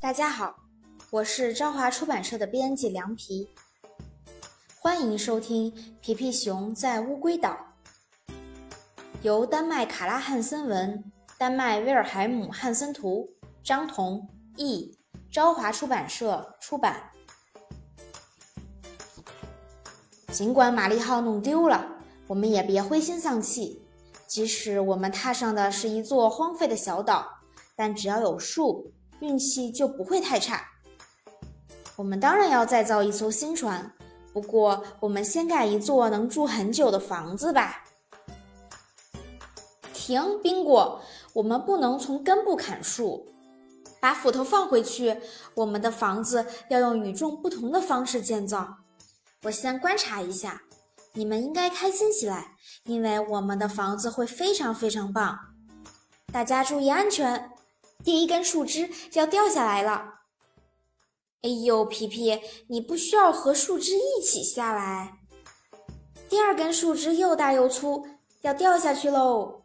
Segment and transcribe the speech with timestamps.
[0.00, 0.56] 大家好，
[1.10, 3.46] 我是朝华出版社的编辑凉皮，
[4.80, 7.54] 欢迎收听《皮皮熊在乌龟岛》，
[9.20, 11.04] 由丹麦卡拉汉森文、
[11.36, 13.28] 丹麦威尔海姆汉森图、
[13.62, 14.26] 张彤
[14.56, 14.98] 译，
[15.30, 17.10] 朝华出版社出版。
[20.32, 21.86] 尽管玛丽号弄丢了，
[22.26, 23.82] 我们也别灰心丧气。
[24.26, 27.26] 即使我们踏上的是一座荒废的小岛，
[27.76, 28.94] 但只要有树。
[29.20, 30.66] 运气就不会太差。
[31.96, 33.92] 我们当然要再造一艘新船，
[34.32, 37.84] 不过我们先盖一座能住很久的房子吧。
[39.92, 41.00] 停，宾果，
[41.34, 43.26] 我们不能从根部砍树。
[44.00, 45.14] 把斧头放回去。
[45.54, 48.78] 我们的房子要用与众不同的方式建造。
[49.42, 50.62] 我先观察一下。
[51.12, 55.38] 你们应该开心起来，因为我们的房子会非常非常棒。
[56.32, 57.50] 大家注意安全。
[58.02, 60.20] 第一根树枝要掉下来了！
[61.42, 65.18] 哎呦，皮皮，你不需要和树枝一起下来。
[66.28, 68.06] 第二根树枝又大又粗，
[68.42, 69.62] 要掉下去喽！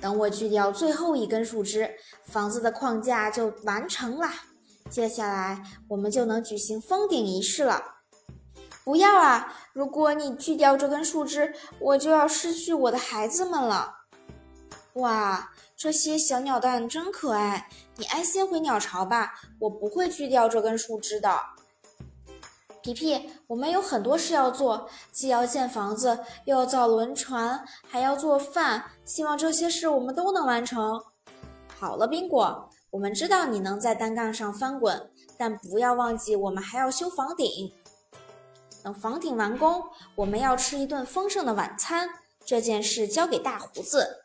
[0.00, 4.28] 等我锯掉最后一根树枝，房子的框架就完成了。
[4.90, 7.82] 接下来我们就能举行封顶仪式了。
[8.84, 9.56] 不要啊！
[9.72, 13.94] 如果你锯掉这根树枝，我就要失去我的孩子们了。
[14.94, 15.53] 哇！
[15.76, 21.36] 这些小鸟蛋真可爱，你安心回鸟巢吧，我不会锯掉这根树枝的。
[22.80, 31.02] 皮皮，我们有很多事要做，既要建房子，又要造轮船，还要做饭，希望这些事我们都能完成。
[31.76, 37.72] 好了，宾果，我们知道你能在单杠上翻滚，但不要忘记我们还要修房顶。
[38.82, 39.82] 等房顶完工，
[40.14, 42.08] 我们要吃一顿丰盛的晚餐，
[42.44, 44.23] 这件事交给大胡子。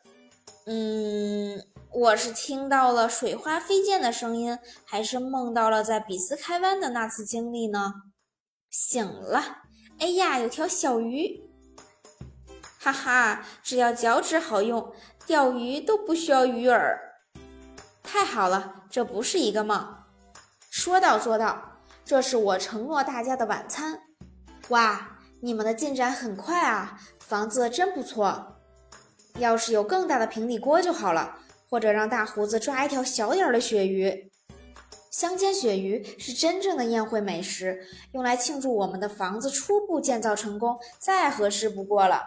[0.72, 7.92] 嗯，我是听到了水花飞溅的声音，还是梦到了在比斯开湾的那次经历呢？
[8.70, 9.42] 醒了，
[9.98, 11.42] 哎呀，有条小鱼！
[12.78, 14.92] 哈哈，只要脚趾好用，
[15.26, 16.96] 钓鱼都不需要鱼饵。
[18.04, 19.96] 太好了，这不是一个梦。
[20.70, 24.00] 说到做到，这是我承诺大家的晚餐。
[24.68, 28.59] 哇，你们的进展很快啊，房子真不错。
[29.40, 34.30] 要是有更大的平底锅就好了，或者让大胡子抓一条小点儿的鳕鱼。
[35.10, 42.22] 香煎鳕鱼是真正的宴会美食，用来庆祝我们的房子初步建造成功，再合适不过了。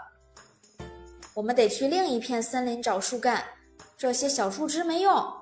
[1.34, 3.44] 我们得去另一片森林找树干，
[3.97, 5.34] 这些小树枝没用。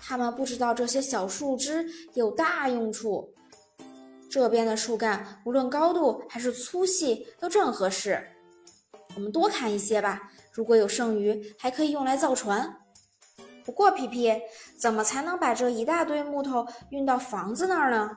[0.00, 3.34] 他们不知道这些小树枝有大用处。
[4.30, 8.20] 这边的树干无论高度还是粗细都正合适，
[9.14, 10.32] 我们多砍一些吧。
[10.56, 12.78] 如果有剩余，还可以用来造船。
[13.62, 14.32] 不过，皮皮，
[14.80, 18.10] 怎么才能把这一大堆木头运到房子那儿呢？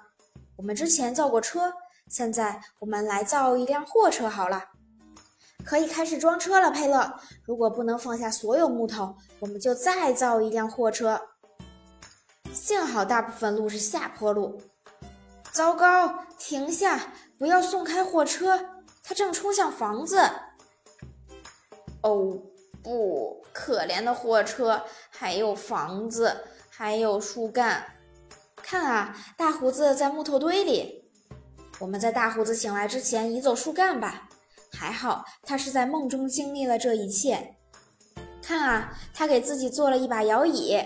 [0.55, 1.73] 我们之前造过车，
[2.07, 4.63] 现在我们来造一辆货车好了。
[5.65, 7.13] 可以开始装车了，佩勒。
[7.43, 11.19] 如果不能放下所有木头，我们就再造一辆货车。
[12.53, 14.61] 幸好大部分路是下坡路。
[15.51, 17.11] 糟糕，停下！
[17.37, 18.57] 不要送开货车，
[19.03, 20.21] 它正冲向房子。
[22.01, 22.39] 哦
[22.81, 27.85] 不，可怜的货车，还有房子，还有树干。
[28.55, 31.09] 看啊，大胡子在木头堆里。
[31.79, 34.29] 我们在大胡子醒来之前移走树干吧。
[34.71, 37.55] 还好他是在梦中经历了这一切。
[38.41, 40.77] 看啊，他给自己做了一把摇椅。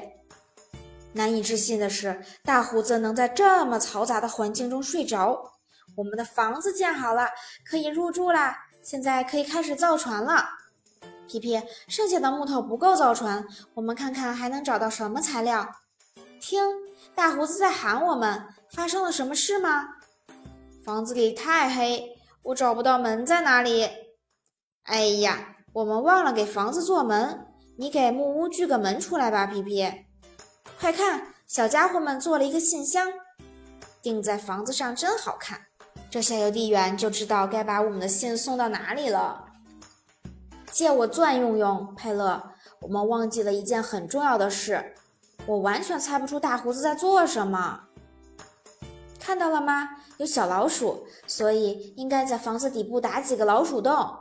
[1.13, 5.51] 难以置信的是，大胡子能在这么嘈杂的环境中睡着。
[5.95, 7.29] 我们的房子建好了，
[7.69, 8.57] 可以入住啦。
[8.81, 10.43] 现在可以开始造船了。
[11.27, 15.67] 皮皮，剩下的木头不够造船，我们看看还能找到什么材料。
[16.39, 16.61] 听，
[17.15, 19.87] 大胡子在喊我们，发生了什么事吗？
[20.83, 23.89] 房子里太黑，我找不到门在哪里。
[24.83, 27.47] 哎呀，我们忘了给房子做门，
[27.77, 29.89] 你给木屋锯个门出来吧，皮皮。
[30.79, 33.07] 快看，小家伙们做了一个信箱，
[34.01, 35.61] 钉在房子上真好看。
[36.11, 39.45] 这下邮递员就知道该把我们的信送到哪里了。
[40.73, 42.41] 借我钻用用，佩勒。
[42.81, 44.95] 我们忘记了一件很重要的事，
[45.45, 47.81] 我完全猜不出大胡子在做什么。
[49.19, 49.87] 看到了吗？
[50.17, 54.17] 有小老鼠，所以应该在房子底部打几个老鼠洞。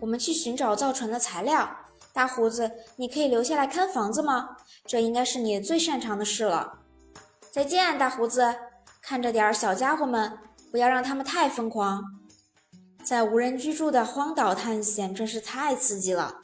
[0.00, 1.70] 我们去寻找造船的材料。
[2.12, 4.56] 大胡子，你可以留下来看房子吗？
[4.84, 6.80] 这应该是你最擅长的事了。
[7.52, 8.52] 再见，大胡子。
[9.00, 10.36] 看着点小家伙们，
[10.72, 12.17] 不要让他们太疯狂。
[13.02, 16.42] 在无人居住的荒岛探险真是太刺激了！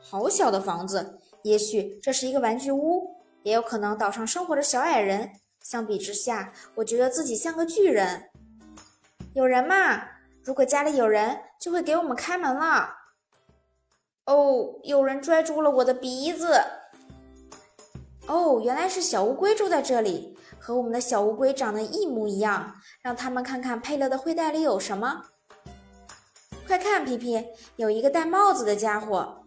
[0.00, 5.30] 好小的房子，也许这是一个玩具屋，也有可能岛上生活着小矮人。
[5.60, 8.30] 相比之下，我觉得自己像个巨人。
[9.34, 10.02] 有人吗？
[10.42, 12.90] 如果家里有人，就会给我们开门了。
[14.26, 16.62] 哦，有人拽住了我的鼻子。
[18.26, 22.74] 哦，原来是小乌龟住在这里，和我们的小乌龟长得一模一样。
[23.02, 25.24] 让他们看看佩勒的灰袋里有什么。
[26.74, 27.40] 快看，皮皮，
[27.76, 29.44] 有一个戴帽子的家伙。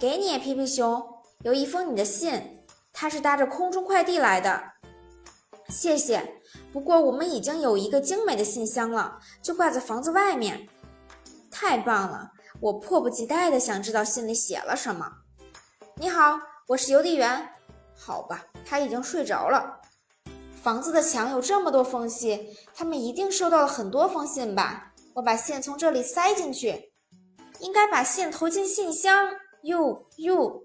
[0.00, 1.06] 给你，皮皮熊，
[1.42, 4.58] 有一封你的信，它是搭着空中快递来的。
[5.68, 6.40] 谢谢。
[6.72, 10.66] 不过我们已经有一个精美的信箱了，就挂在房子外面。
[11.50, 12.30] 太棒了！
[12.60, 15.06] 我迫不及待地想知道信里写了什么。
[15.96, 17.46] 你好，我是邮递员。
[17.94, 19.82] 好吧，他已经睡着了。
[20.62, 24.94] 房子的墙有这么多缝隙，他们一定收到了很多封信吧？
[25.18, 26.92] 我把线从这里塞进去，
[27.58, 29.28] 应该把线投进信箱。
[29.62, 30.62] 哟哟，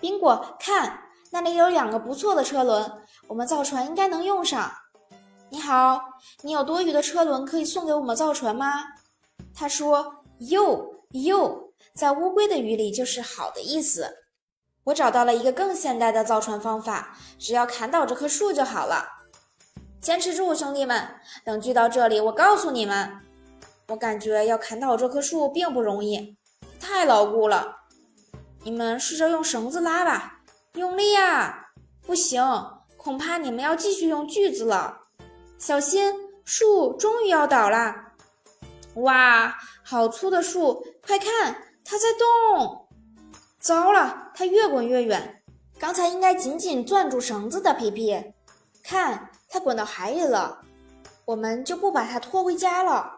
[0.00, 0.96] 宾果，看，
[1.32, 2.88] 那里有两个不错的车轮，
[3.26, 4.72] 我们造船应该能用上。
[5.50, 6.00] 你好，
[6.42, 8.84] 你有多余的车轮可以送给我们造船吗？
[9.52, 10.22] 他说。
[10.50, 14.08] 哟哟，在乌龟的语里就是好的意思。
[14.84, 19.04] 我找到了一个更现代的造船方法，只要砍倒这棵树就好了。
[20.00, 21.08] 坚持住，兄弟们！
[21.44, 23.20] 等聚到这里，我告诉你们。
[23.88, 26.36] 我感觉要砍倒这棵树并不容易，
[26.80, 27.76] 太牢固了。
[28.62, 30.40] 你们试着用绳子拉吧，
[30.74, 31.66] 用力啊！
[32.06, 32.42] 不行，
[32.96, 35.02] 恐怕你们要继续用锯子了。
[35.58, 36.14] 小心，
[36.44, 37.94] 树终于要倒了。
[38.94, 39.54] 哇！
[39.82, 42.88] 好粗的树，快看，它在动！
[43.60, 45.42] 糟了，它越滚越远。
[45.78, 48.32] 刚才应该紧紧攥住绳子的皮皮，
[48.82, 50.62] 看，它滚到海里了。
[51.26, 53.13] 我们就不把它拖回家了。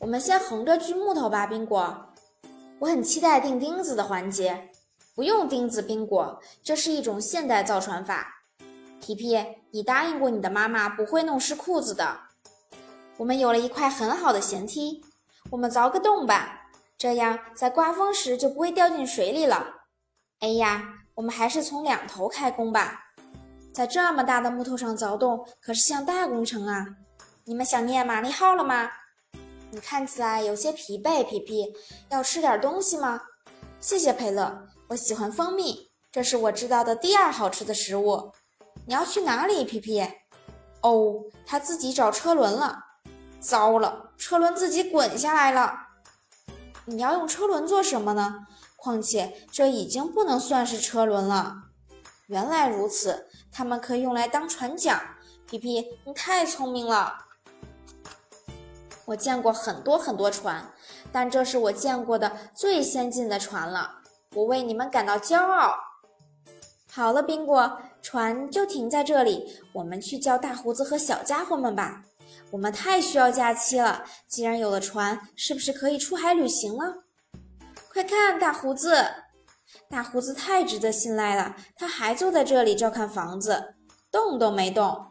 [0.00, 2.14] 我们先横着锯木头吧，宾果。
[2.78, 4.70] 我很期待钉钉子的环节。
[5.14, 8.40] 不用钉子，宾果，这是一种现代造船法。
[8.98, 9.36] 皮皮，
[9.72, 12.18] 你答应过你的妈妈不会弄湿裤子的。
[13.18, 15.04] 我们有了一块很好的舷梯，
[15.50, 19.82] 我们凿个洞吧，这样在刮风时就不会掉进水里了。
[20.38, 20.82] 哎呀，
[21.16, 23.12] 我们还是从两头开工吧，
[23.74, 26.86] 在这么大的木头上凿洞可是项大工程啊！
[27.44, 28.88] 你们想念玛丽号了吗？
[29.72, 31.72] 你看起来有些疲惫，皮皮，
[32.08, 33.20] 要吃点东西吗？
[33.80, 38.32] 谢谢佩勒，我喜欢蜂蜜，这是我知道的第二好吃的食物。
[38.86, 40.02] 你要去哪里，皮皮？
[40.82, 42.78] 哦，他自己找车轮了。
[43.38, 45.72] 糟了，车轮自己滚下来了。
[46.86, 48.46] 你要用车轮做什么呢？
[48.76, 51.54] 况且这已经不能算是车轮了。
[52.26, 55.00] 原来如此，它们可以用来当船桨。
[55.46, 57.29] 皮皮，你太聪明了。
[59.10, 60.72] 我见过很多很多船，
[61.10, 64.02] 但这是我见过的最先进的船了。
[64.36, 65.74] 我为你们感到骄傲。
[66.92, 69.60] 好了，宾果，船就停在这里。
[69.72, 72.04] 我们去叫大胡子和小家伙们吧。
[72.52, 77.02] 我们太需要假期了，既然有了船，是不是可以出海旅行了？
[77.92, 79.04] 快看，大胡子！
[79.88, 83.74] 大胡子太值得信赖了，他还坐在这里照看房子，
[84.12, 85.06] 动都没动。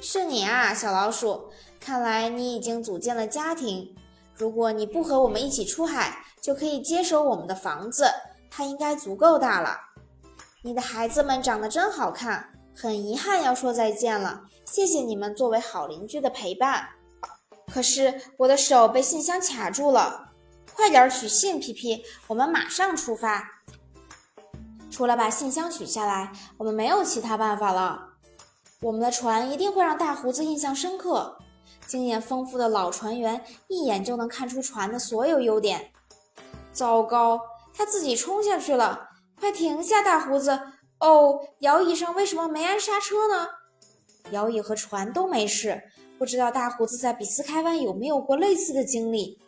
[0.00, 1.52] 是你啊，小老鼠！
[1.84, 3.94] 看来你已经组建了家庭。
[4.34, 8.06] 如果你不和我们一起出海，就可以接手我们的房子，
[8.48, 9.76] 它应该足够大了。
[10.62, 12.48] 你的孩子们长得真好看。
[12.74, 16.88] 很遗憾要说再见了，谢谢你们作为好邻居的陪伴。
[17.70, 20.30] 可是我的手被信箱卡住了，
[20.74, 23.60] 快点取信，皮皮，我们马上出发。
[24.90, 28.08] 除了把信箱取下来，我们没有其他办法了。
[28.80, 31.36] 我们的船一定会让大胡子印象深刻。
[31.86, 35.92] 经验丰富的老船员一眼就能看出船的所有优点。
[36.72, 37.40] 糟糕，
[37.72, 39.10] 他自己冲下去了！
[39.38, 40.58] 快停下，大胡子！
[41.00, 43.48] 哦，摇椅上为什么没按刹车呢？
[44.30, 45.82] 摇椅和船都没事，
[46.18, 49.38] 不知道大胡子在比斯开湾有没有过类似的经历？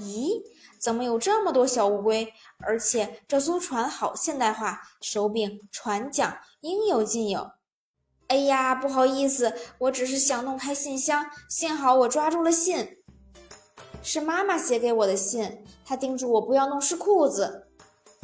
[0.00, 0.42] 咦，
[0.80, 2.32] 怎么有这么多小乌龟？
[2.58, 7.52] 而且这艘船好现代化，手柄、船桨应有尽有。
[8.32, 12.96] 哎呀，不好意思，我只是想弄开信箱，幸好我抓住了信，
[14.02, 17.68] 是妈妈写给我的信，她叮嘱我不要弄湿裤子。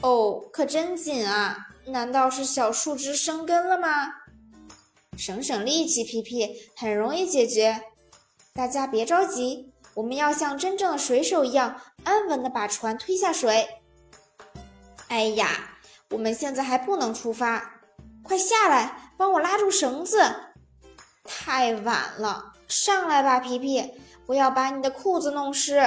[0.00, 1.58] 哦，可真紧啊！
[1.88, 4.08] 难道是小树枝生根了吗？
[5.14, 7.82] 省省力气，皮皮，很容易解决。
[8.54, 13.68] 大家别着急，我们要像真正的水手一样，安稳的把船推下水。
[15.08, 15.50] 哎呀，
[16.08, 17.82] 我们现在还不能出发，
[18.22, 20.22] 快下来，帮我拉住绳子。
[21.24, 25.82] 太晚了，上来吧，皮皮，不要把你的裤子弄湿。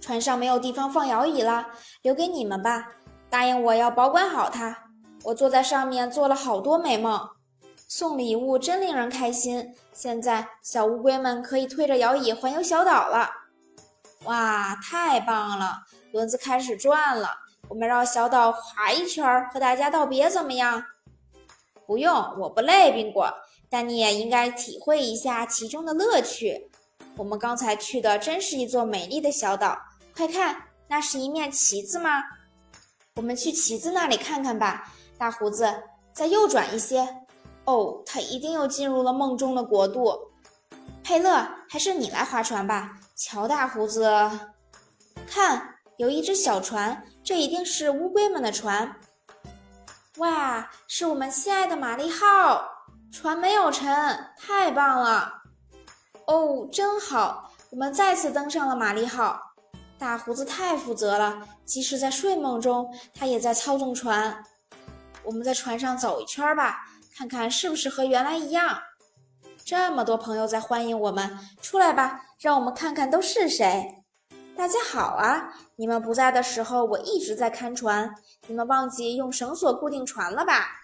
[0.00, 1.68] 船上没有地方放摇椅了，
[2.02, 2.88] 留给你们吧。
[3.30, 4.76] 答应我要保管好它。
[5.24, 7.30] 我坐在上面做了好多美梦。
[7.88, 9.74] 送礼物真令人开心。
[9.92, 13.30] 现在小乌龟们可以推着摇椅环游小岛了。
[14.24, 15.84] 哇，太棒了！
[16.12, 17.30] 轮子开始转了，
[17.68, 20.82] 我们绕小岛划一圈，和大家道别，怎么样？
[21.86, 23.32] 不用，我不累，宾果。
[23.68, 26.70] 但你也应该体会一下其中的乐趣。
[27.16, 29.76] 我们刚才去的真是一座美丽的小岛。
[30.14, 32.22] 快看，那是一面旗子吗？
[33.16, 34.92] 我们去旗子那里看看吧。
[35.18, 37.08] 大胡子，再右转一些。
[37.64, 40.16] 哦，他一定又进入了梦中的国度。
[41.02, 42.98] 佩勒，还是你来划船吧。
[43.16, 44.08] 乔大胡子，
[45.26, 48.96] 看，有一只小船，这一定是乌龟们的船。
[50.18, 52.66] 哇，是我们心爱的玛丽号，
[53.12, 55.42] 船没有沉，太棒了！
[56.26, 59.38] 哦，真好，我们再次登上了玛丽号。
[59.98, 64.42] 大胡子太负责了，即使在睡梦中，他也在操纵船。
[65.22, 66.86] 我们在船上走一圈吧。
[67.14, 68.78] 看看是不是和原来一样？
[69.64, 74.04] 这么多朋友在欢迎我们，出来吧，让我们看看都是谁。
[74.56, 75.52] 大家好啊！
[75.76, 78.14] 你们不在的时候，我一直在看船。
[78.46, 80.80] 你们忘记用绳索固定船了吧？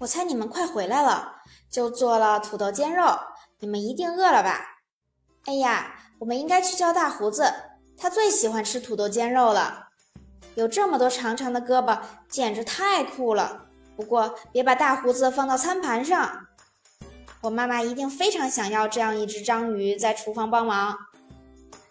[0.00, 1.36] 我猜你们快回来了，
[1.70, 3.04] 就做了土豆煎肉。
[3.60, 4.80] 你们一定饿了吧？
[5.46, 7.54] 哎呀，我们应该去叫大胡子，
[7.96, 9.90] 他最喜欢吃土豆煎肉了。
[10.56, 13.68] 有这么多长长的胳膊，简直太酷了。
[13.96, 16.48] 不过，别把大胡子放到餐盘上。
[17.42, 20.96] 我妈妈一定非常想要这样一只章鱼在厨房帮忙。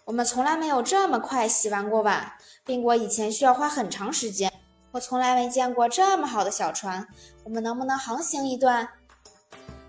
[0.06, 4.52] 我们从来没有这么快洗完过碗，宾果以前需要花很长时间。
[4.92, 7.08] 我从来没见过这么好的小船。
[7.42, 8.86] 我们能不能航行一段？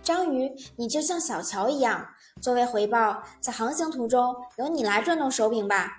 [0.02, 2.08] 章鱼，你就像小乔一样，
[2.42, 5.92] 作为回报，在航行途中由你来转动手柄吧。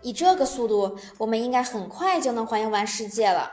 [0.00, 3.50] 以这个速度，我们应该很快就能环游完世界了。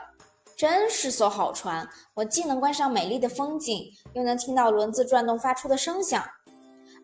[0.56, 1.86] 真是艘好船！
[2.14, 6.24] 我既能观赏美丽的风景，又能听到轮子转动发出的声响。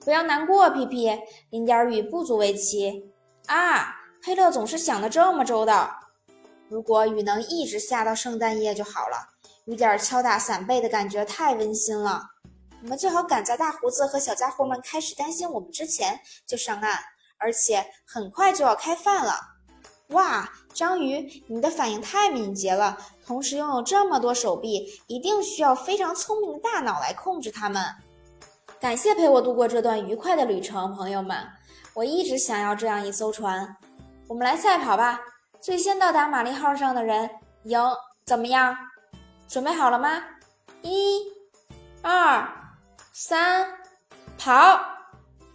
[0.05, 1.11] 不要难过，皮皮，
[1.51, 3.13] 淋点雨不足为奇。
[3.47, 5.91] 啊，佩勒总是想得这么周到。
[6.69, 9.29] 如果雨能一直下到圣诞夜就好了，
[9.67, 12.23] 雨点敲打伞背的感觉太温馨了。
[12.83, 16.99] 我们最好赶在大胡子和小家伙们开始担心我们之前就上岸，
[17.39, 19.35] 而且很快就要开饭了。
[20.09, 22.97] 哇，章鱼，你的反应太敏捷了！
[23.27, 27.85] 同时拥有这么多手臂，一定需要非常聪明的大脑来控制它们。
[28.81, 31.37] 感谢陪我度过这段愉快的旅程，朋友们！
[31.93, 33.77] 我一直想要这样一艘船。
[34.27, 35.21] 我们来赛跑吧，
[35.61, 37.29] 最先到达玛丽号上的人
[37.65, 37.79] 赢，
[38.25, 38.75] 怎么样？
[39.47, 40.25] 准备好了吗？
[40.81, 41.21] 一、
[42.01, 42.49] 二、
[43.13, 43.69] 三，
[44.39, 44.81] 跑！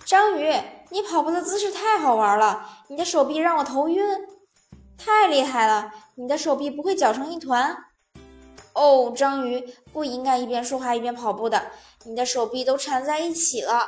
[0.05, 0.53] 章鱼，
[0.91, 4.05] 你跑步的姿势太好玩了，你的手臂让我头晕。
[4.99, 5.91] 太厉害了！
[6.13, 7.75] 你的手臂不会绞成一团？
[8.75, 11.71] 哦，章鱼不应该一边说话一边跑步的，
[12.03, 13.87] 你的手臂都缠在一起了。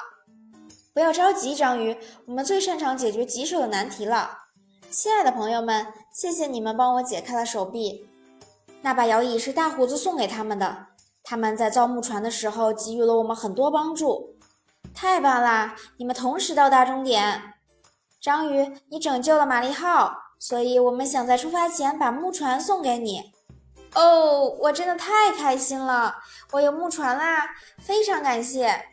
[0.94, 4.46] 不要着急，章鱼，我们最擅长解决棘手的难题了。
[4.90, 8.08] 亲爱的朋友们，谢谢你们帮我解开了手臂。
[8.82, 10.88] 那把摇椅是大胡子送给他们的，
[11.24, 14.38] 他们在造木船的时候给予了我们很多帮助。
[14.94, 15.76] 太棒啦！
[15.98, 17.56] 你们同时到达终点。
[18.22, 20.14] 章鱼，你拯救了玛丽号。
[20.40, 23.34] 所以，我们想在出发前把木船送给你。
[23.98, 26.16] 哦，我真的太开心了！
[26.52, 27.50] 我有木船啦，
[27.80, 28.90] 非常感谢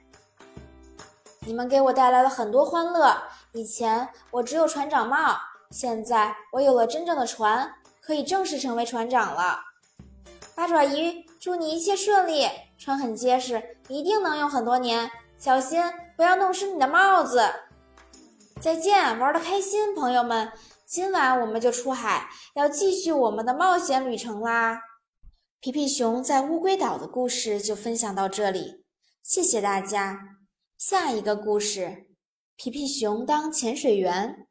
[1.40, 3.14] 你们给我带来了很多欢乐。
[3.52, 5.36] 以前我只有船长帽，
[5.70, 9.60] 现在我有了真正的船，可以正式成为船长了。
[10.54, 12.48] 八爪鱼，祝你一切顺利！
[12.78, 15.10] 船很结实，一定能用很多年。
[15.36, 15.84] 小心，
[16.16, 17.46] 不要弄湿你的帽子。
[18.58, 20.50] 再见，玩的开心，朋友们。
[20.86, 24.80] 今晚我们就出海，要继续我们的冒险旅程啦！
[25.64, 28.84] 皮皮熊在乌龟岛的故事就分享到这里，
[29.22, 30.20] 谢谢大家。
[30.76, 32.04] 下一个故事，
[32.54, 34.46] 皮皮熊当潜水员。